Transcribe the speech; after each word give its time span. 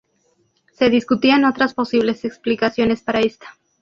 Se 0.73 0.89
discutían 0.89 1.45
otras 1.45 1.75
posibles 1.75 2.25
explicaciones 2.25 3.03
para 3.03 3.19
esta. 3.19 3.49